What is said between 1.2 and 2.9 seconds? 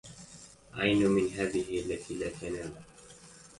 هذه التي لا تنام